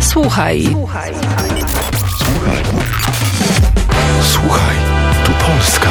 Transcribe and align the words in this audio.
Słuchaj. 0.00 0.68
Słuchaj. 0.70 1.12
Słuchaj, 4.22 4.76
tu 5.24 5.32
Polska. 5.32 5.88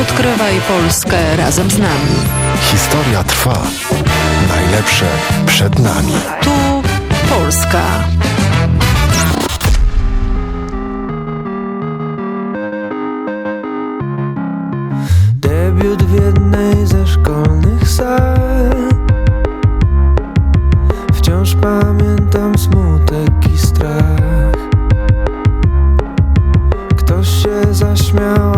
Odkrywaj 0.00 0.60
Polskę 0.68 1.36
razem 1.36 1.70
z 1.70 1.78
nami. 1.78 2.16
Historia 2.60 3.24
trwa. 3.24 3.62
Najlepsze 4.48 5.06
przed 5.46 5.78
nami. 5.78 6.12
Tu 6.42 6.50
Polska. 7.28 7.82
Debiut 15.34 16.02
w 16.02 16.14
jednej 16.14 16.86
ze 16.86 17.06
szkolnych 17.06 17.88
sal 17.88 18.89
Wciąż 21.40 21.54
pamiętam 21.54 22.58
smutek 22.58 23.52
i 23.54 23.58
strach. 23.58 24.54
Ktoś 26.96 27.28
się 27.28 27.74
zaśmiał, 27.74 28.49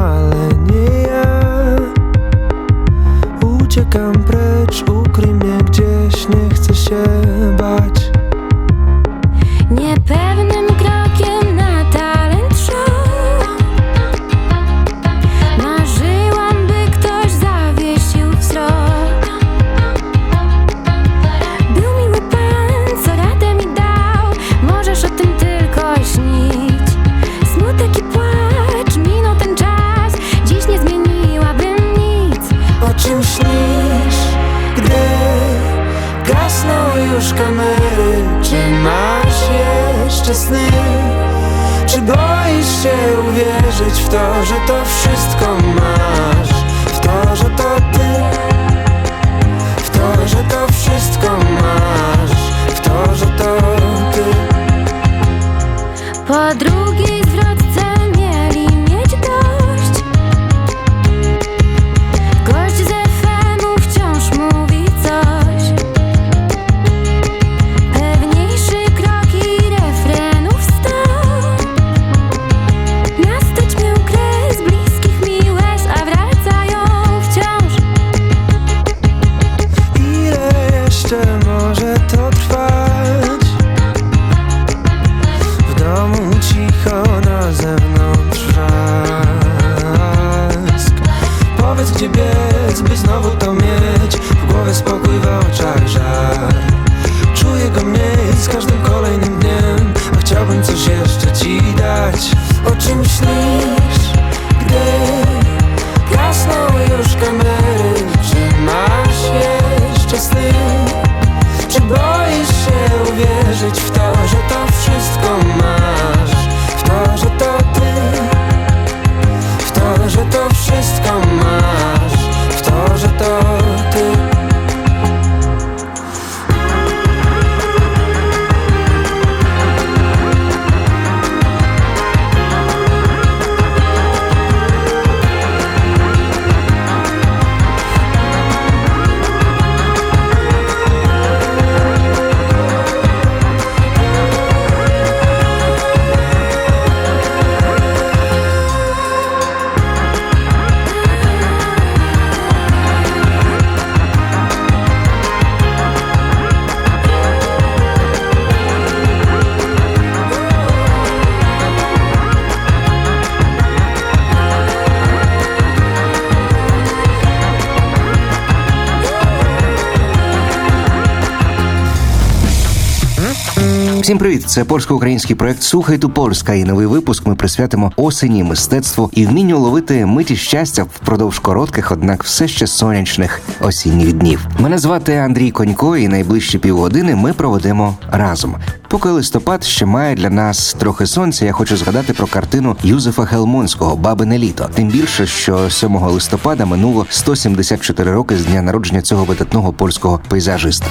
Всім 174.02 174.18
привіт! 174.18 174.44
Це 174.46 174.64
польсько-український 174.64 175.36
проект 175.36 175.62
Слухай 175.62 175.98
ту 175.98 176.10
Польська. 176.10 176.54
І 176.54 176.64
новий 176.64 176.86
випуск 176.86 177.26
ми 177.26 177.34
присвятимо 177.34 177.92
осені, 177.96 178.44
мистецтву 178.44 179.10
і 179.12 179.26
вмінню 179.26 179.58
ловити 179.58 180.06
миті 180.06 180.36
щастя 180.36 180.82
впродовж 180.82 181.38
коротких, 181.38 181.92
однак 181.92 182.24
все 182.24 182.48
ще 182.48 182.66
сонячних 182.66 183.40
осінніх 183.60 184.12
днів. 184.12 184.46
Мене 184.58 184.78
звати 184.78 185.16
Андрій 185.16 185.50
Конько, 185.50 185.96
і 185.96 186.08
найближчі 186.08 186.58
півгодини 186.58 187.16
ми 187.16 187.32
проведемо 187.32 187.96
разом. 188.10 188.56
Поки 188.92 189.08
листопад 189.08 189.64
ще 189.64 189.86
має 189.86 190.14
для 190.14 190.30
нас 190.30 190.76
трохи 190.78 191.06
сонця, 191.06 191.44
я 191.44 191.52
хочу 191.52 191.76
згадати 191.76 192.12
про 192.12 192.26
картину 192.26 192.76
Юзефа 192.82 193.24
Хелмонського 193.24 193.96
Бабине 193.96 194.38
літо. 194.38 194.70
Тим 194.74 194.88
більше, 194.88 195.26
що 195.26 195.70
7 195.70 195.96
листопада 195.96 196.66
минуло 196.66 197.06
174 197.10 198.12
роки 198.12 198.36
з 198.36 198.44
дня 198.44 198.62
народження 198.62 199.02
цього 199.02 199.24
видатного 199.24 199.72
польського 199.72 200.20
пейзажиста. 200.28 200.86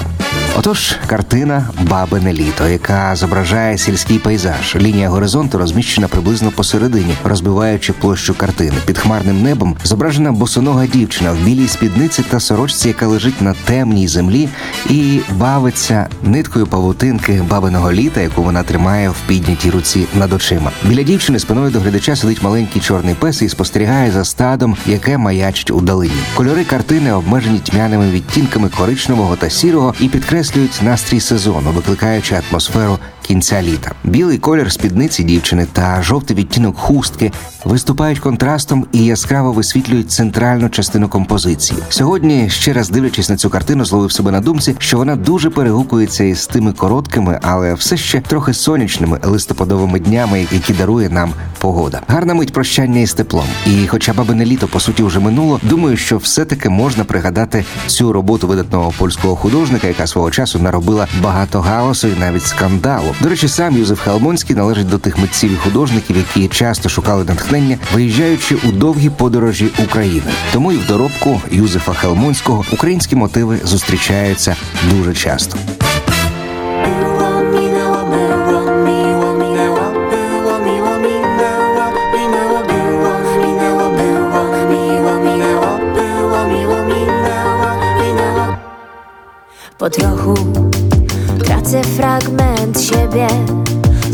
Отож, 0.58 0.96
картина 1.06 1.68
Бабине 1.82 2.32
літо, 2.32 2.68
яка 2.68 3.16
зображає 3.16 3.78
сільський 3.78 4.18
пейзаж. 4.18 4.76
Лінія 4.76 5.08
горизонту 5.08 5.58
розміщена 5.58 6.08
приблизно 6.08 6.50
посередині, 6.50 7.14
розбиваючи 7.24 7.92
площу 7.92 8.34
картини. 8.34 8.76
Під 8.86 8.98
хмарним 8.98 9.42
небом 9.42 9.76
зображена 9.84 10.32
босонога 10.32 10.86
дівчина 10.86 11.32
в 11.32 11.36
білій 11.36 11.68
спідниці 11.68 12.22
та 12.22 12.40
сорочці, 12.40 12.88
яка 12.88 13.06
лежить 13.06 13.40
на 13.40 13.54
темній 13.64 14.08
землі 14.08 14.48
і 14.90 15.20
бавиться 15.36 16.08
ниткою 16.22 16.66
павутинки 16.66 17.42
бабиного 17.50 17.91
літа, 17.92 18.20
яку 18.20 18.42
вона 18.42 18.62
тримає 18.62 19.08
в 19.08 19.16
піднятій 19.26 19.70
руці 19.70 20.06
над 20.14 20.32
очима. 20.32 20.70
Біля 20.84 21.02
дівчини 21.02 21.38
спиною 21.38 21.70
до 21.70 21.80
глядача 21.80 22.16
сидить 22.16 22.42
маленький 22.42 22.82
чорний 22.82 23.14
пес 23.14 23.42
і 23.42 23.48
спостерігає 23.48 24.10
за 24.10 24.24
стадом, 24.24 24.76
яке 24.86 25.18
маячить 25.18 25.70
у 25.70 25.80
долині. 25.80 26.12
Кольори 26.34 26.64
картини 26.64 27.12
обмежені 27.12 27.58
тьмяними 27.58 28.10
відтінками 28.10 28.68
коричневого 28.68 29.36
та 29.36 29.50
сірого 29.50 29.94
і 30.00 30.08
підкреслюють 30.08 30.80
настрій 30.82 31.20
сезону, 31.20 31.70
викликаючи 31.70 32.40
атмосферу 32.50 32.98
кінця 33.22 33.62
літа. 33.62 33.92
Білий 34.04 34.38
колір 34.38 34.72
спідниці 34.72 35.24
дівчини 35.24 35.66
та 35.72 36.02
жовтий 36.02 36.36
відтінок 36.36 36.78
хустки 36.78 37.32
виступають 37.64 38.18
контрастом 38.18 38.86
і 38.92 39.04
яскраво 39.04 39.52
висвітлюють 39.52 40.10
центральну 40.10 40.68
частину 40.68 41.08
композиції. 41.08 41.80
Сьогодні, 41.88 42.50
ще 42.50 42.72
раз 42.72 42.90
дивлячись 42.90 43.30
на 43.30 43.36
цю 43.36 43.50
картину, 43.50 43.84
зловив 43.84 44.12
себе 44.12 44.30
на 44.30 44.40
думці, 44.40 44.74
що 44.78 44.96
вона 44.96 45.16
дуже 45.16 45.50
перегукується 45.50 46.24
із 46.24 46.46
тими 46.46 46.72
короткими, 46.72 47.38
але 47.42 47.74
все 47.74 47.96
ще 47.96 48.20
трохи 48.20 48.54
сонячними 48.54 49.18
листопадовими 49.22 50.00
днями, 50.00 50.46
які 50.52 50.72
дарує 50.72 51.08
нам 51.08 51.32
погода. 51.58 52.00
Гарна 52.08 52.34
мить 52.34 52.52
прощання 52.52 53.00
із 53.00 53.14
теплом. 53.14 53.46
І, 53.66 53.86
хоча 53.86 54.12
бабине 54.12 54.44
літо 54.44 54.68
по 54.68 54.80
суті 54.80 55.02
вже 55.02 55.20
минуло, 55.20 55.60
думаю, 55.62 55.96
що 55.96 56.18
все-таки 56.18 56.68
можна 56.68 57.04
пригадати 57.04 57.64
цю 57.86 58.12
роботу 58.12 58.46
видатного 58.46 58.92
польського 58.98 59.36
художника, 59.36 59.86
яка 59.86 60.06
свого 60.06 60.30
часу 60.30 60.58
наробила 60.58 61.06
багато 61.22 61.60
галасу 61.60 62.08
і 62.08 62.20
навіть 62.20 62.46
скандалу. 62.46 63.11
До 63.20 63.28
речі, 63.28 63.48
сам 63.48 63.76
Юзеф 63.76 64.00
Халмонський 64.00 64.56
належить 64.56 64.88
до 64.88 64.98
тих 64.98 65.18
митців 65.18 65.52
і 65.52 65.56
художників, 65.56 66.16
які 66.16 66.48
часто 66.48 66.88
шукали 66.88 67.24
натхнення, 67.24 67.78
виїжджаючи 67.94 68.54
у 68.54 68.72
довгі 68.72 69.10
подорожі 69.10 69.68
України. 69.84 70.30
Тому 70.52 70.72
і 70.72 70.76
в 70.76 70.86
доробку 70.86 71.40
Юзефа 71.50 71.92
Халмонського 71.92 72.64
українські 72.72 73.16
мотиви 73.16 73.60
зустрічаються 73.64 74.56
дуже 74.90 75.14
часто. 75.14 75.56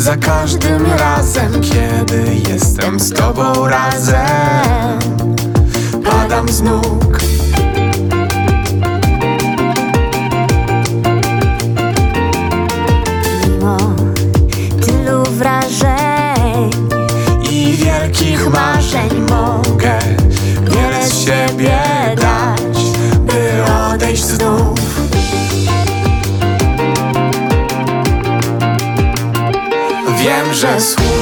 Za 0.08 0.16
każdym 0.16 0.87
razem, 0.99 1.52
kiedy 1.60 2.25
jestem 2.49 3.00
z 3.00 3.12
tobą 3.12 3.69
razem. 3.69 4.99
Padam 6.05 6.49
z 6.49 6.62
nóg. 6.62 7.19
Mimo 13.46 13.76
tylu 14.87 15.25
wrażeń 15.25 16.70
i 17.50 17.72
wielkich 17.72 18.50
marzeń 18.50 19.28
Just. 30.60 31.18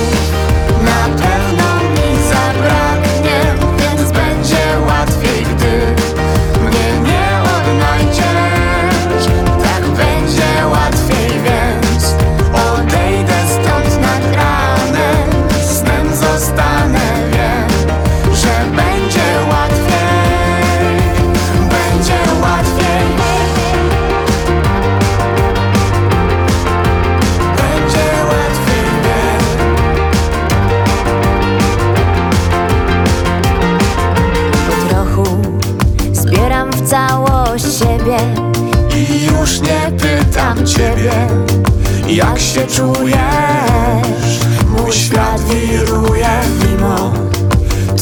Się 42.47 42.67
czujesz? 42.67 44.39
Mój 44.69 44.93
świat 44.93 45.41
wiruje 45.41 46.29
mimo 46.63 47.13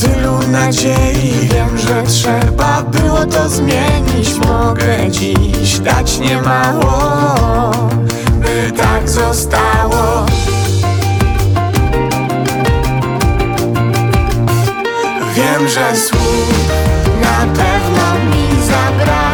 tylu 0.01 0.39
nadziei. 0.51 1.49
Wiem, 1.53 1.79
że 1.79 2.03
trzeba 2.03 2.83
było 2.83 3.27
to 3.27 3.49
zmienić. 3.49 4.35
Mogę 4.47 5.11
dziś 5.11 5.79
dać 5.79 6.19
niemało, 6.19 7.71
by 8.41 8.73
tak 8.77 9.09
zostało. 9.09 10.27
Wiem, 15.35 15.69
że 15.69 15.97
słów 15.97 16.69
na 17.21 17.47
pewno 17.47 18.15
mi 18.31 18.63
zabraknie, 18.67 19.34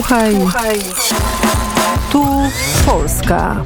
słuchaj. 0.00 0.36
Tu 2.12 2.26
Polska. 2.86 3.56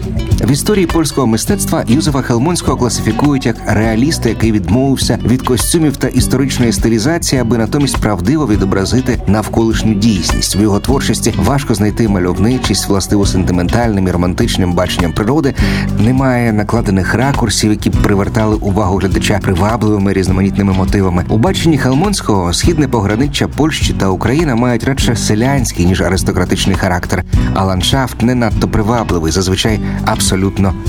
В 0.44 0.50
історії 0.50 0.86
польського 0.86 1.26
мистецтва 1.26 1.84
Юзефа 1.88 2.22
Хелмонського 2.22 2.76
класифікують 2.76 3.46
як 3.46 3.56
реаліста, 3.66 4.28
який 4.28 4.52
відмовився 4.52 5.18
від 5.26 5.42
костюмів 5.42 5.96
та 5.96 6.08
історичної 6.08 6.72
стилізації, 6.72 7.40
аби 7.40 7.58
натомість 7.58 7.96
правдиво 7.96 8.46
відобразити 8.46 9.20
навколишню 9.26 9.94
дійсність. 9.94 10.56
В 10.56 10.60
його 10.60 10.80
творчості 10.80 11.34
важко 11.36 11.74
знайти 11.74 12.08
мальовничість, 12.08 12.88
властиву 12.88 13.26
сентиментальним 13.26 14.08
і 14.08 14.10
романтичним 14.10 14.72
баченням 14.72 15.12
природи. 15.12 15.54
Немає 16.00 16.52
накладених 16.52 17.14
ракурсів, 17.14 17.70
які 17.70 17.90
б 17.90 18.02
привертали 18.02 18.56
увагу 18.56 18.96
глядача 18.96 19.38
привабливими 19.42 20.12
різноманітними 20.12 20.72
мотивами. 20.72 21.24
У 21.28 21.38
баченні 21.38 21.78
Хелмонського 21.78 22.52
східне 22.52 22.88
пограниччя 22.88 23.48
Польщі 23.48 23.94
та 24.00 24.08
Україна 24.08 24.54
мають 24.54 24.84
радше 24.84 25.16
селянський 25.16 25.86
ніж 25.86 26.00
аристократичний 26.00 26.76
характер, 26.76 27.24
а 27.54 27.64
ландшафт 27.64 28.22
не 28.22 28.34
надто 28.34 28.68
привабливий, 28.68 29.32
зазвичай 29.32 29.80
абсолютно 30.04 30.33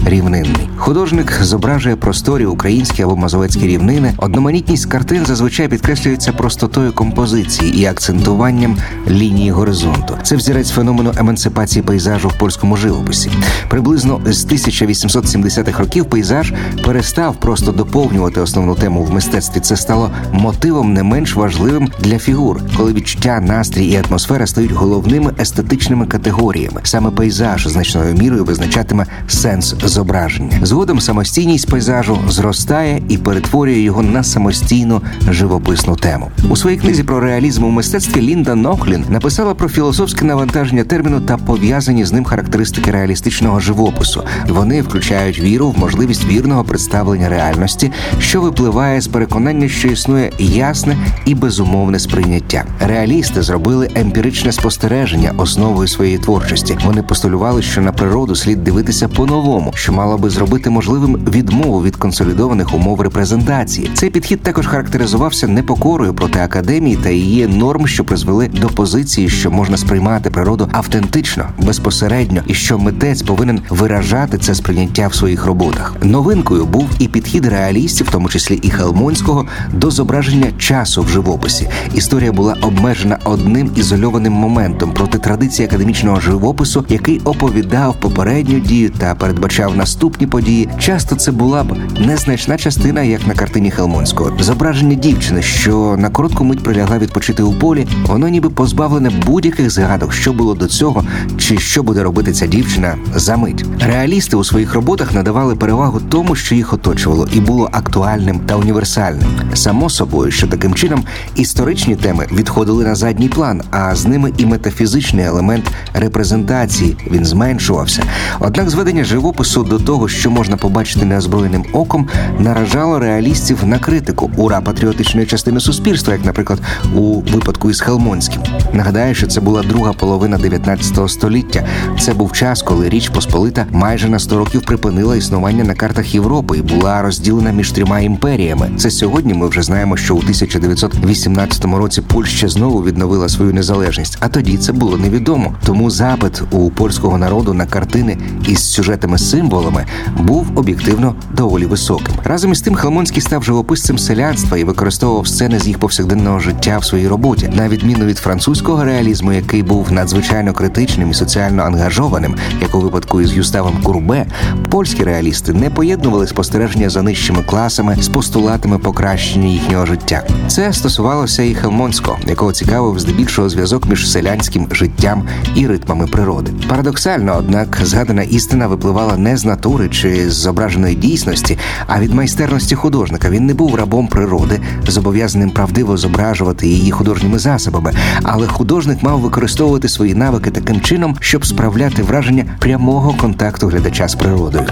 рівнинний. 0.06 0.70
Художник 0.78 1.40
зображує 1.42 1.96
просторі 1.96 2.46
українські 2.46 3.04
або 3.04 3.16
мазовецькі 3.16 3.68
рівнини. 3.68 4.14
Одноманітність 4.18 4.86
картин 4.86 5.26
зазвичай 5.26 5.68
підкреслюється 5.68 6.32
простотою 6.34 6.94
композиції 6.94 7.82
і 7.82 7.86
акцентуванням 7.86 8.78
лінії 9.08 9.52
горизонту. 9.52 10.18
Це 10.24 10.36
взірець 10.36 10.70
феномену 10.70 11.14
емансипації 11.18 11.84
пейзажу 11.84 12.28
в 12.28 12.38
польському 12.38 12.78
живописі. 12.78 13.32
Приблизно 13.70 14.22
з 14.26 14.46
1870-х 14.46 15.80
років 15.80 16.06
пейзаж 16.06 16.54
перестав 16.86 17.36
просто 17.36 17.72
доповнювати 17.72 18.42
основну 18.42 18.76
тему 18.76 19.04
в 19.04 19.14
мистецтві. 19.14 19.60
Це 19.60 19.76
стало 19.76 20.12
мотивом 20.32 20.94
не 20.94 21.04
менш 21.04 21.36
важливим 21.36 21.90
для 22.00 22.20
фігур, 22.20 22.62
коли 22.78 22.94
відчуття, 22.94 23.40
настрій 23.42 23.86
і 23.86 24.02
атмосфера 24.08 24.48
стають 24.48 24.72
головними 24.72 25.34
естетичними 25.40 26.06
категоріями. 26.06 26.82
Саме 26.84 27.12
пейзаж 27.12 27.68
значною 27.68 28.14
мірою 28.14 28.46
визначатиме 28.46 29.06
сенс 29.36 29.76
зображення. 29.84 30.60
Згодом 30.62 31.02
самостійність 31.02 31.70
пейзажу 31.70 32.18
зростає 32.30 33.02
і 33.10 33.18
перетворює 33.18 33.80
його 33.80 34.04
на 34.04 34.24
самостійну 34.24 35.02
живописну 35.30 35.96
тему. 35.96 36.32
У 36.50 36.56
своїй 36.56 36.78
книзі 36.78 37.04
про 37.04 37.20
реалізм 37.20 37.64
у 37.64 37.70
мистецтві 37.70 38.22
Лінда 38.22 38.56
Нохлін 38.56 39.06
написала 39.10 39.54
про 39.54 39.70
філософське 39.70 40.26
навантаження 40.26 40.84
терміну 40.84 41.22
та 41.22 41.38
пов'язані 41.38 42.06
з 42.06 42.12
ним 42.12 42.24
характеристики 42.24 42.92
реалістичного 42.92 43.60
живопису. 43.60 44.24
Вони 44.48 44.82
включають 44.82 45.40
віру 45.40 45.70
в 45.70 45.80
можливість 45.80 46.26
вірного 46.26 46.64
представлення 46.64 47.30
реальності, 47.30 47.92
що 48.20 48.42
випливає 48.42 49.02
з 49.02 49.08
переконання, 49.08 49.70
що 49.70 49.88
існує 49.88 50.32
ясне 50.40 50.98
і 51.26 51.36
безумовне 51.36 52.00
сприйняття. 52.00 52.66
Реалісти 52.80 53.42
зробили 53.42 53.90
емпіричне 53.96 54.52
спостереження 54.52 55.32
основою 55.38 55.88
своєї 55.88 56.18
творчості. 56.18 56.78
Вони 56.86 57.04
постулювали, 57.04 57.62
що 57.62 57.82
на 57.82 57.92
природу 57.92 58.36
слід 58.36 58.64
дивитися 58.64 59.08
по-новому, 59.26 59.74
що 59.76 59.94
мало 59.94 60.18
би 60.18 60.30
зробити 60.30 60.70
можливим 60.70 61.16
відмову 61.16 61.84
від 61.84 61.96
консолідованих 61.96 62.74
умов 62.74 63.02
репрезентації. 63.02 63.90
Цей 63.94 64.10
підхід 64.10 64.42
також 64.42 64.68
характеризувався 64.68 65.48
непокорою 65.48 66.14
проти 66.14 66.40
академії 66.40 66.96
та 66.96 67.10
її 67.10 67.48
норм, 67.48 67.88
що 67.88 68.04
призвели 68.04 68.48
до 68.48 68.68
позиції, 68.68 69.30
що 69.30 69.52
можна 69.52 69.78
сприймати 69.78 70.30
природу 70.30 70.70
автентично, 70.72 71.46
безпосередньо, 71.60 72.42
і 72.48 72.54
що 72.54 72.78
митець 72.78 73.22
повинен 73.22 73.62
виражати 73.70 74.38
це 74.38 74.56
сприйняття 74.56 75.08
в 75.08 75.16
своїх 75.16 75.46
роботах. 75.46 75.96
Новинкою 76.04 76.66
був 76.66 76.90
і 77.00 77.08
підхід 77.08 77.46
реалістів, 77.46 78.08
в 78.08 78.12
тому 78.12 78.30
числі 78.30 78.56
і 78.56 78.70
Хелмонського, 78.70 79.46
до 79.74 79.92
зображення 79.92 80.52
часу 80.58 81.02
в 81.02 81.10
живописі. 81.10 81.70
Історія 81.94 82.32
була 82.32 82.56
обмежена 82.62 83.18
одним 83.24 83.72
ізольованим 83.76 84.34
моментом 84.34 84.92
проти 84.92 85.18
традиції 85.18 85.68
академічного 85.68 86.20
живопису, 86.20 86.86
який 86.90 87.20
оповідав 87.20 87.96
попередню 88.00 88.60
дію 88.60 88.90
та 88.90 89.15
передбачав 89.18 89.78
наступні 89.78 90.28
події. 90.28 90.70
Часто 90.80 91.16
це 91.16 91.32
була 91.32 91.64
б 91.64 91.78
незначна 92.00 92.58
частина, 92.58 93.02
як 93.02 93.28
на 93.28 93.34
картині 93.34 93.72
Хелмонського. 93.72 94.32
Зображення 94.40 94.96
дівчини, 94.96 95.42
що 95.42 95.96
на 96.00 96.10
коротку 96.10 96.44
мить 96.44 96.64
прилягла 96.64 96.98
відпочити 96.98 97.44
у 97.44 97.54
полі, 97.54 97.88
воно 98.06 98.28
ніби 98.28 98.50
позбавлене 98.50 99.12
будь-яких 99.26 99.70
згадок, 99.70 100.14
що 100.14 100.34
було 100.34 100.54
до 100.54 100.68
цього, 100.68 101.04
чи 101.38 101.58
що 101.58 101.84
буде 101.84 102.04
робити 102.04 102.32
ця 102.32 102.48
дівчина 102.48 102.96
за 103.16 103.38
мить. 103.38 103.66
Реалісти 103.80 104.38
у 104.38 104.44
своїх 104.44 104.74
роботах 104.74 105.14
надавали 105.14 105.56
перевагу 105.56 106.02
тому, 106.10 106.36
що 106.36 106.56
їх 106.56 106.74
оточувало, 106.74 107.28
і 107.34 107.40
було 107.40 107.70
актуальним 107.72 108.40
та 108.40 108.56
універсальним. 108.56 109.30
Само 109.54 109.90
собою, 109.90 110.32
що 110.32 110.48
таким 110.48 110.74
чином 110.74 111.04
історичні 111.36 111.96
теми 111.96 112.28
відходили 112.32 112.84
на 112.84 112.96
задній 112.96 113.30
план, 113.30 113.62
а 113.72 113.96
з 113.96 114.06
ними 114.06 114.32
і 114.38 114.46
метафізичний 114.46 115.26
елемент 115.26 115.66
репрезентації 115.94 116.98
він 117.12 117.26
зменшувався. 117.26 118.04
Однак 118.40 118.70
зведення 118.70 119.04
живопису 119.06 119.64
до 119.64 119.80
того, 119.80 120.08
що 120.08 120.32
можна 120.32 120.58
побачити 120.58 121.06
неозброєним 121.06 121.66
оком, 121.74 122.08
наражало 122.40 123.00
реалістів 123.00 123.66
на 123.66 123.80
критику 123.80 124.32
ура 124.38 124.62
патріотичної 124.62 125.28
частини 125.28 125.60
суспільства, 125.60 126.14
як, 126.14 126.26
наприклад, 126.26 126.60
у 126.96 127.22
випадку 127.22 127.70
із 127.70 127.82
Хелмонським. 127.82 128.42
Нагадаю, 128.74 129.16
що 129.16 129.28
це 129.28 129.42
була 129.42 129.64
друга 129.64 129.94
половина 129.94 130.38
19 130.38 131.10
століття. 131.10 131.68
Це 132.00 132.14
був 132.14 132.32
час, 132.32 132.62
коли 132.62 132.90
Річ 132.90 133.10
Посполита 133.10 133.66
майже 133.72 134.10
на 134.10 134.20
100 134.20 134.38
років 134.38 134.62
припинила 134.62 135.16
існування 135.16 135.64
на 135.64 135.74
картах 135.74 136.16
Європи 136.16 136.58
і 136.58 136.62
була 136.62 137.02
розділена 137.02 137.52
між 137.52 137.72
трьома 137.72 138.00
імперіями. 138.00 138.72
Це 138.78 138.92
сьогодні 138.92 139.34
ми 139.34 139.48
вже 139.48 139.62
знаємо, 139.62 139.98
що 139.98 140.16
у 140.16 140.20
1918 140.20 141.66
році 141.66 142.02
Польща 142.02 142.48
знову 142.48 142.84
відновила 142.84 143.30
свою 143.30 143.54
незалежність. 143.54 144.18
А 144.20 144.28
тоді 144.28 144.58
це 144.58 144.74
було 144.74 144.98
невідомо. 144.98 145.56
Тому 145.66 145.90
запит 145.90 146.44
у 146.52 146.70
польського 146.70 147.18
народу 147.18 147.54
на 147.54 147.66
картини 147.66 148.18
із 148.48 148.72
сюжетами-символами 148.96 149.86
був 150.18 150.48
об'єктивно 150.56 151.16
доволі 151.34 151.66
високим. 151.66 152.16
Разом 152.24 152.52
із 152.52 152.62
тим, 152.62 152.76
Хелмонський 152.76 153.22
став 153.22 153.44
живописцем 153.44 153.98
селянства 153.98 154.58
і 154.58 154.64
використовував 154.64 155.28
сцени 155.28 155.60
з 155.60 155.68
їх 155.68 155.80
повсякденного 155.80 156.40
життя 156.40 156.78
в 156.78 156.86
своїй 156.86 157.08
роботі, 157.08 157.50
на 157.54 157.70
відміну 157.70 158.06
від 158.06 158.18
французького 158.18 158.84
реалізму, 158.84 159.34
який 159.34 159.64
був 159.64 159.92
надзвичайно 159.92 160.54
критичним 160.54 161.12
і 161.12 161.14
соціально 161.14 161.64
ангажованим, 161.64 162.36
як 162.62 162.76
у 162.76 162.80
випадку 162.80 163.22
із 163.22 163.34
Юставом 163.34 163.82
Курбе, 163.84 164.26
польські 164.70 165.04
реалісти 165.04 165.54
не 165.54 165.70
поєднували 165.70 166.28
спостереження 166.28 166.90
за 166.90 167.02
нижчими 167.02 167.44
класами 167.44 167.98
з 168.00 168.08
постулатами 168.08 168.80
покращення 168.80 169.48
їхнього 169.48 169.86
життя. 169.86 170.24
Це 170.48 170.74
стосувалося 170.74 171.44
і 171.44 171.54
Хелмонського, 171.54 172.18
якого 172.28 172.52
цікавив 172.52 173.00
здебільшого 173.00 173.50
зв'язок 173.50 173.90
між 173.90 174.12
селянським 174.12 174.68
життям 174.72 175.28
і 175.56 175.68
ритмами 175.68 176.08
природи. 176.08 176.52
Парадоксально, 176.70 177.36
однак, 177.38 177.80
згадана 177.84 178.22
істина 178.22 178.68
випливала 178.86 179.18
не 179.18 179.38
з 179.38 179.46
натури 179.46 179.90
чи 179.90 180.32
з 180.32 180.34
зображеної 180.34 180.96
дійсності, 180.96 181.58
а 181.88 182.00
від 182.00 182.14
майстерності 182.14 182.76
художника. 182.76 183.30
Він 183.30 183.46
не 183.46 183.54
був 183.54 183.76
рабом 183.76 184.08
природи, 184.08 184.60
зобов'язаним 184.88 185.50
правдиво 185.50 185.98
зображувати 185.98 186.68
її 186.68 186.92
художніми 186.92 187.40
засобами, 187.40 187.94
але 188.24 188.48
художник 188.48 189.04
мав 189.04 189.20
використовувати 189.20 189.90
свої 189.90 190.16
навики 190.16 190.52
таким 190.52 190.82
чином, 190.82 191.18
щоб 191.20 191.46
справляти 191.46 192.04
враження 192.04 192.46
прямого 192.60 193.14
контакту 193.14 193.68
глядача 193.68 194.08
з 194.08 194.16
природою. 194.16 194.66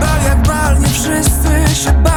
Tak 0.00 0.20
jak 1.84 2.15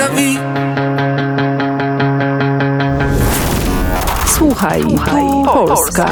Love 0.00 0.14
me. 0.14 0.39
Słuchaj, 4.60 4.82
Polska. 5.44 6.06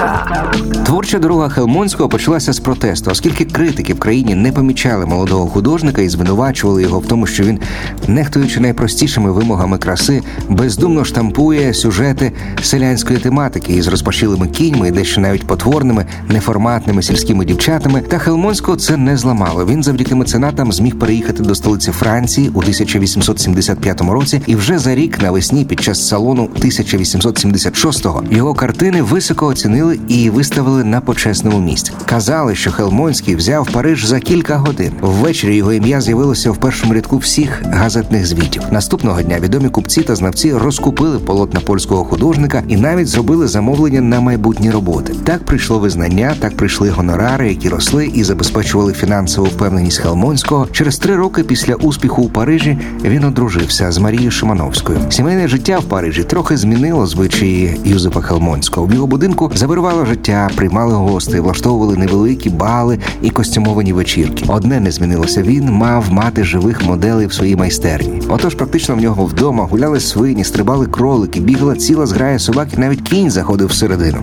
Творча 0.85 1.19
дорога 1.19 1.49
Хелмонського 1.49 2.09
почалася 2.09 2.53
з 2.53 2.61
протесту, 2.61 3.11
оскільки 3.11 3.45
критики 3.45 3.95
в 3.95 3.99
країні 3.99 4.35
не 4.35 4.53
помічали 4.53 5.07
молодого 5.07 5.47
художника 5.47 6.03
і 6.03 6.09
звинувачували 6.09 6.83
його 6.83 7.01
в 7.01 7.07
тому, 7.07 7.27
що 7.27 7.45
він, 7.45 7.59
нехтуючи 8.07 8.61
найпростішими 8.61 9.33
вимогами 9.33 9.79
краси, 9.79 10.23
бездумно 10.49 11.05
штампує 11.05 11.75
сюжети 11.75 12.33
селянської 12.63 13.19
тематики 13.19 13.73
із 13.73 13.89
розпашілими 13.89 14.49
кіньми 14.49 14.89
і 14.89 14.91
дещо 14.91 15.21
навіть 15.21 15.47
потворними, 15.47 16.07
неформатними 16.29 17.03
сільськими 17.03 17.45
дівчатами. 17.45 18.01
Та 18.01 18.19
Хелмонського 18.19 18.77
це 18.77 18.97
не 18.97 19.17
зламало. 19.17 19.67
Він 19.67 19.83
завдяки 19.83 20.15
меценатам 20.15 20.73
зміг 20.73 20.99
переїхати 20.99 21.43
до 21.43 21.55
столиці 21.55 21.91
Франції 21.91 22.49
у 22.49 22.59
1875 22.59 24.01
році, 24.01 24.41
і 24.47 24.57
вже 24.57 24.79
за 24.79 24.95
рік 24.95 25.23
навесні 25.23 25.65
під 25.65 25.81
час 25.81 26.09
салону 26.09 26.49
1876-го 26.61 28.25
його 28.39 28.55
картини 28.55 29.03
високо 29.03 29.47
оцінили 29.47 29.99
і 30.09 30.31
виставили 30.31 30.85
на 30.85 31.01
почесному 31.01 31.61
місці. 31.61 31.93
Казали, 32.07 32.55
що 32.55 32.71
Хелмонський 32.73 33.37
взяв 33.37 33.69
Париж 33.73 34.05
за 34.05 34.21
кілька 34.21 34.57
годин. 34.57 34.93
Ввечері 35.01 35.57
його 35.57 35.73
ім'я 35.73 36.01
з'явилося 36.01 36.51
в 36.51 36.57
першому 36.57 36.95
рядку 36.95 37.17
всіх 37.17 37.63
газетних 37.65 38.27
звітів. 38.27 38.63
Наступного 38.71 39.23
дня 39.23 39.39
відомі 39.41 39.69
купці 39.69 40.03
та 40.03 40.15
знавці 40.15 40.53
розкупили 40.53 41.19
полотна 41.19 41.61
польського 41.61 42.05
художника 42.05 42.63
і 42.69 42.77
навіть 42.77 43.09
зробили 43.09 43.49
замовлення 43.49 44.01
на 44.01 44.21
майбутні 44.21 44.71
роботи. 44.71 45.15
Так 45.25 45.45
прийшло 45.45 45.79
визнання, 45.79 46.35
так 46.41 46.57
прийшли 46.57 46.91
гонорари, 46.91 47.49
які 47.49 47.69
росли 47.69 48.07
і 48.07 48.25
забезпечували 48.25 48.93
фінансову 48.93 49.47
впевненість 49.47 49.99
Хелмонського. 49.99 50.67
Через 50.73 50.99
три 50.99 51.17
роки 51.17 51.43
після 51.43 51.75
успіху 51.75 52.23
у 52.23 52.29
Парижі 52.29 52.79
він 53.05 53.25
одружився 53.25 53.93
з 53.93 53.99
Марією 53.99 54.31
Шимановською. 54.31 54.99
Сімейне 55.11 55.49
життя 55.49 55.79
в 55.79 55.85
Парижі 55.85 56.25
трохи 56.25 56.57
змінило 56.57 57.07
звичаї 57.07 57.81
Юзефа 57.85 58.28
Хелмонського. 58.29 58.87
В 58.87 58.95
його 58.95 59.07
будинку 59.07 59.51
завирувало 59.55 60.05
життя, 60.05 60.51
приймали 60.57 60.95
гостей, 60.95 61.41
влаштовували 61.41 61.97
невеликі 61.97 62.51
бали 62.51 62.99
і 63.23 63.31
костюмовані 63.31 63.93
вечірки. 63.93 64.45
Одне 64.49 64.81
не 64.81 64.91
змінилося. 64.91 65.43
Він 65.43 65.73
мав 65.73 66.13
мати 66.13 66.45
живих 66.45 66.87
моделей 66.87 67.27
в 67.27 67.33
своїй 67.33 67.57
майстерні. 67.57 68.23
Отож, 68.29 68.55
практично 68.55 68.95
в 68.95 68.99
нього 68.99 69.25
вдома 69.25 69.65
гуляли 69.65 70.01
свині, 70.01 70.45
стрибали 70.45 70.87
кролики, 70.87 71.41
бігла 71.41 71.77
ціла 71.77 72.07
зграя 72.07 72.39
собак, 72.39 72.69
і 72.77 72.77
навіть 72.77 73.01
кінь 73.01 73.31
заходив 73.31 73.69
всередину. 73.69 74.19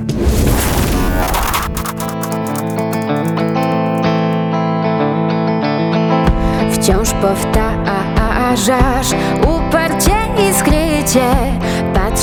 Wciąż 6.73 7.09
powtarzasz 7.23 9.11
uparcie 9.53 10.17
i 10.43 10.53
skrycie 10.59 11.27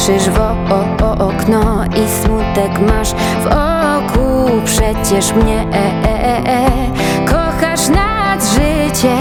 Patrzysz 0.03 0.31
w 0.31 0.41
o, 0.41 1.07
o, 1.07 1.29
okno 1.29 1.85
i 1.85 2.09
smutek 2.09 2.79
masz 2.89 3.15
w 3.15 3.47
oku. 3.47 4.51
Przecież 4.65 5.33
mnie 5.33 5.61
e, 5.61 6.09
e, 6.09 6.39
e, 6.47 6.67
kochasz 7.25 7.89
nad 7.89 8.45
życie. 8.45 9.17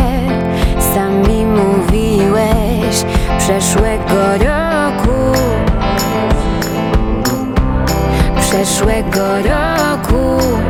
Sami 0.94 1.46
mówiłeś 1.46 3.06
przeszłego 3.38 4.38
roku. 4.38 5.38
Przeszłego 8.42 9.38
roku 9.38 10.61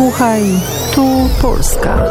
Słuchaj, 0.00 0.42
tu 0.94 1.28
Polska. 1.42 2.04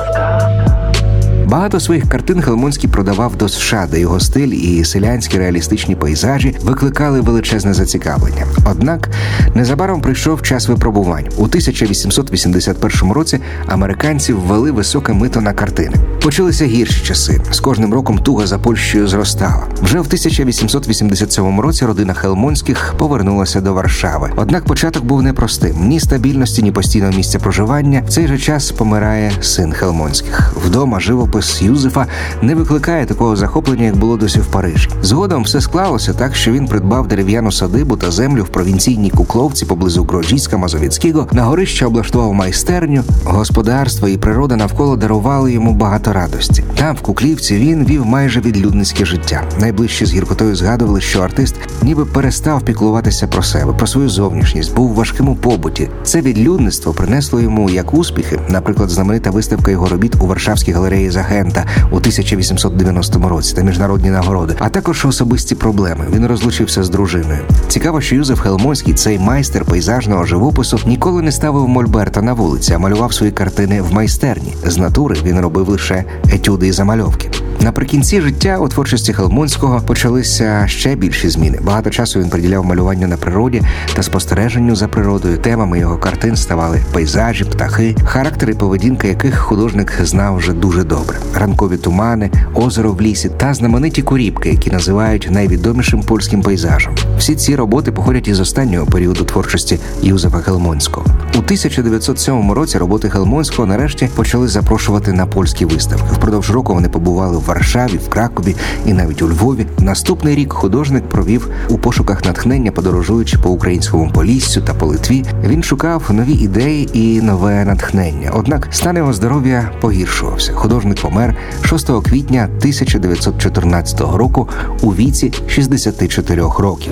Багато 1.50 1.80
своїх 1.80 2.10
картин 2.10 2.42
Хелмонський 2.42 2.90
продавав 2.90 3.36
до 3.36 3.50
США, 3.50 3.88
де 3.92 4.00
його 4.00 4.20
стиль 4.20 4.48
і 4.48 4.86
селянські 4.86 5.38
реалістичні 5.38 5.96
пейзажі 5.96 6.56
викликали 6.64 7.22
величезне 7.22 7.74
зацікавлення. 7.74 8.46
Однак 8.72 9.10
незабаром 9.56 10.02
прийшов 10.02 10.42
час 10.42 10.68
випробувань. 10.68 11.26
У 11.38 11.44
1881 11.44 13.12
році 13.12 13.40
американці 13.68 14.34
ввели 14.34 14.72
високе 14.72 15.14
мито 15.14 15.42
на 15.42 15.54
картини. 15.54 15.96
Почалися 16.24 16.66
гірші 16.66 17.06
часи. 17.06 17.42
З 17.52 17.60
кожним 17.60 17.94
роком 17.94 18.18
туга 18.18 18.48
за 18.48 18.60
Польщею 18.60 19.08
зростала. 19.08 19.68
Вже 19.82 19.98
в 19.98 20.06
1887 20.06 21.60
році 21.60 21.86
родина 21.86 22.14
Хелмонських 22.14 22.94
повернулася 22.98 23.62
до 23.62 23.74
Варшави. 23.74 24.32
Однак 24.36 24.66
початок 24.66 25.06
був 25.06 25.24
непростим: 25.24 25.88
ні 25.88 26.00
стабільності, 26.00 26.64
ні 26.64 26.72
постійного 26.72 27.14
місця 27.14 27.40
проживання. 27.40 28.04
В 28.08 28.10
цей 28.10 28.28
же 28.28 28.38
час 28.38 28.72
помирає 28.72 29.32
син 29.42 29.74
Хелмонських. 29.74 30.54
Вдома 30.66 31.00
живопис 31.00 31.39
Юзефа 31.62 32.06
не 32.42 32.56
викликає 32.56 33.06
такого 33.06 33.36
захоплення, 33.36 33.86
як 33.86 33.96
було 33.96 34.18
досі 34.18 34.40
в 34.40 34.46
Парижі. 34.46 34.90
Згодом 35.02 35.44
все 35.44 35.62
склалося 35.62 36.14
так, 36.14 36.36
що 36.36 36.52
він 36.52 36.68
придбав 36.68 37.08
дерев'яну 37.08 37.52
садибу 37.52 37.98
та 37.98 38.12
землю 38.12 38.44
в 38.44 38.48
провінційній 38.48 39.10
Кукловці 39.10 39.66
поблизу 39.66 40.04
Гроджіська 40.04 40.58
Мазовіцького. 40.58 41.28
На 41.32 41.44
горища 41.44 41.88
облаштував 41.88 42.34
майстерню. 42.34 43.04
Господарство 43.26 44.08
і 44.08 44.18
природа 44.18 44.56
навколо 44.56 44.96
дарували 44.96 45.52
йому 45.52 45.74
багато 45.74 46.14
радості. 46.14 46.64
Там, 46.76 46.96
в 46.96 47.02
Куклівці, 47.02 47.56
він 47.56 47.86
вів 47.86 48.06
майже 48.06 48.40
відлюдницьке 48.42 49.06
життя. 49.06 49.44
Найближчі 49.60 50.06
з 50.06 50.14
гіркотою 50.14 50.56
згадували, 50.56 51.02
що 51.02 51.22
артист 51.22 51.56
ніби 51.82 52.06
перестав 52.06 52.62
піклуватися 52.62 53.28
про 53.28 53.44
себе, 53.44 53.74
про 53.74 53.88
свою 53.88 54.10
зовнішність, 54.10 54.76
був 54.76 54.92
в 54.92 54.94
важкому 54.94 55.36
побуті. 55.36 55.90
Це 56.04 56.22
відлюдництво 56.22 56.94
принесло 56.94 57.42
йому 57.42 57.70
як 57.70 57.94
успіхи, 57.94 58.40
наприклад, 58.50 58.90
знаменита 58.90 59.32
виставка 59.32 59.72
його 59.72 59.88
робіт 59.88 60.16
у 60.20 60.28
Варшавській 60.28 60.72
галереї 60.72 61.10
Загента 61.30 61.66
у 61.92 61.96
1890 61.96 63.30
році 63.30 63.56
та 63.56 63.62
міжнародні 63.62 64.10
нагороди, 64.10 64.56
а 64.60 64.70
також 64.70 65.06
особисті 65.06 65.56
проблеми. 65.56 66.06
Він 66.14 66.26
розлучився 66.26 66.84
з 66.84 66.90
дружиною. 66.90 67.40
Цікаво, 67.68 68.02
що 68.02 68.16
Юзеф 68.16 68.40
Хелмонський, 68.40 68.94
цей 68.94 69.20
майстер 69.20 69.66
пейзажного 69.66 70.26
живопису, 70.26 70.80
ніколи 70.86 71.22
не 71.22 71.32
ставив 71.32 71.68
мольберта 71.68 72.22
на 72.22 72.34
вулиці, 72.34 72.74
а 72.74 72.80
малював 72.80 73.14
свої 73.14 73.32
картини 73.32 73.82
в 73.82 73.94
майстерні. 73.94 74.54
З 74.66 74.78
натури 74.78 75.18
він 75.24 75.40
робив 75.40 75.70
лише 75.70 76.04
етюди 76.34 76.68
і 76.68 76.72
замальовки. 76.72 77.30
Наприкінці 77.62 78.22
життя 78.22 78.58
у 78.58 78.68
творчості 78.68 79.14
Хелмонського 79.14 79.82
почалися 79.82 80.68
ще 80.68 80.96
більші 80.96 81.30
зміни. 81.30 81.60
Багато 81.62 81.90
часу 81.90 82.20
він 82.20 82.30
приділяв 82.30 82.66
малюванню 82.66 83.08
на 83.08 83.18
природі 83.18 83.62
та 83.96 84.04
спостереженню 84.04 84.76
за 84.76 84.88
природою. 84.88 85.38
Темами 85.38 85.80
його 85.80 85.98
картин 85.98 86.36
ставали 86.36 86.82
пейзажі, 86.94 87.44
птахи, 87.44 87.96
характери 88.04 88.54
поведінки 88.54 89.08
яких 89.08 89.38
художник 89.38 89.94
знав 90.04 90.36
вже 90.36 90.54
дуже 90.54 90.84
добре: 90.84 91.18
ранкові 91.36 91.78
тумани, 91.78 92.32
озеро 92.56 92.92
в 92.92 93.02
лісі 93.02 93.30
та 93.38 93.54
знамениті 93.54 94.02
куріпки, 94.02 94.50
які 94.50 94.72
називають 94.72 95.28
найвідомішим 95.32 96.04
польським 96.04 96.42
пейзажем. 96.42 96.96
Всі 97.18 97.36
ці 97.36 97.56
роботи 97.56 97.92
походять 97.92 98.28
із 98.28 98.40
останнього 98.40 98.86
періоду 98.86 99.24
творчості 99.24 99.80
Юзефа 100.02 100.38
Хелмонського. 100.38 101.06
У 101.36 101.38
1907 101.38 102.52
році 102.52 102.78
роботи 102.78 103.10
Хелмонського 103.10 103.66
нарешті 103.66 104.10
почали 104.16 104.48
запрошувати 104.48 105.14
на 105.14 105.26
польські 105.26 105.66
виставки. 105.66 106.14
Впродовж 106.14 106.52
року 106.52 106.74
вони 106.74 106.90
побували 106.90 107.38
в 107.38 107.49
Варшаві, 107.50 107.98
в 107.98 108.10
Кракові 108.10 108.56
і 108.86 108.94
навіть 108.94 109.22
у 109.22 109.30
Львові. 109.30 109.66
Наступний 109.80 110.36
рік 110.36 110.54
художник 110.54 111.10
провів 111.10 111.50
у 111.70 111.78
пошуках 111.78 112.26
натхнення, 112.26 112.72
подорожуючи 112.72 113.38
по 113.38 113.50
українському 113.50 114.12
поліссю 114.12 114.62
та 114.62 114.74
по 114.74 114.86
Литві. 114.86 115.26
Він 115.44 115.64
шукав 115.64 116.04
нові 116.10 116.34
ідеї 116.34 116.90
і 116.94 117.22
нове 117.22 117.66
натхнення. 117.66 118.32
Однак 118.34 118.68
стан 118.72 118.98
його 118.98 119.14
здоров'я 119.14 119.72
погіршувався. 119.82 120.54
Художник 120.54 121.02
помер 121.02 121.36
6 121.66 121.88
квітня 122.04 122.44
1914 122.44 124.02
року 124.02 124.50
у 124.82 124.90
віці 124.90 125.34
64 125.48 126.42
років. 126.60 126.92